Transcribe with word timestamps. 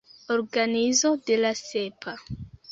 Organizo 0.35 1.15
de 1.17 1.37
la 1.37 1.53
Sepa. 1.53 2.19